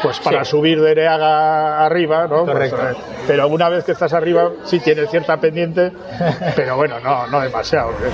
[0.01, 2.45] pues para subir de Neaga arriba, ¿no?
[2.45, 3.01] Pues, Correcto.
[3.01, 5.91] Eh, pero una vez que estás arriba sí tienes cierta pendiente,
[6.55, 7.91] pero bueno, no, no demasiado.
[7.91, 8.12] ¿eh?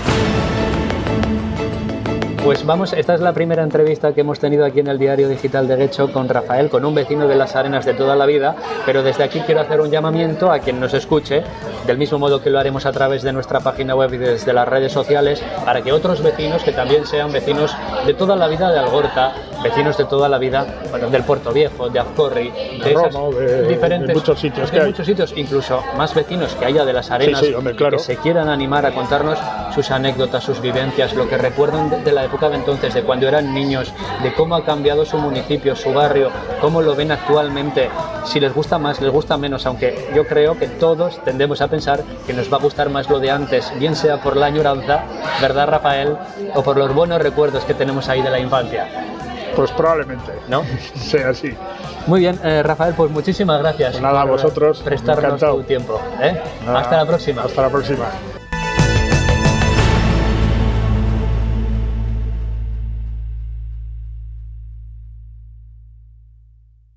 [2.43, 5.65] Pues vamos, esta es la primera entrevista que hemos tenido aquí en el Diario Digital
[5.65, 8.53] de Guecho con Rafael, con un vecino de las arenas de toda la vida,
[8.85, 11.41] pero desde aquí quiero hacer un llamamiento a quien nos escuche,
[11.85, 14.67] del mismo modo que lo haremos a través de nuestra página web y desde las
[14.67, 17.75] redes sociales, para que otros vecinos, que también sean vecinos
[18.05, 21.89] de toda la vida de Algorta, vecinos de toda la vida, bueno, del Puerto Viejo,
[21.89, 26.85] de Azcorri, de, de diferentes muchos sitios, de muchos sitios, incluso más vecinos que haya
[26.85, 29.39] de las arenas, que se quieran animar a contarnos
[29.73, 33.27] sus anécdotas, sus vivencias, lo que recuerdan de, de la época de entonces, de cuando
[33.27, 36.29] eran niños, de cómo ha cambiado su municipio, su barrio,
[36.61, 37.89] cómo lo ven actualmente,
[38.25, 42.03] si les gusta más, les gusta menos, aunque yo creo que todos tendemos a pensar
[42.27, 45.05] que nos va a gustar más lo de antes, bien sea por la añoranza,
[45.41, 46.15] ¿verdad Rafael?
[46.53, 48.87] O por los buenos recuerdos que tenemos ahí de la infancia.
[49.55, 50.63] Pues probablemente, ¿no?
[50.95, 51.57] sea así.
[52.05, 53.99] Muy bien, eh, Rafael, pues muchísimas gracias.
[53.99, 54.81] Nada, a vosotros.
[54.81, 55.99] Prestarnos tu tiempo.
[56.21, 56.39] ¿eh?
[56.63, 57.41] Nada, Hasta la próxima.
[57.41, 58.05] Hasta la próxima.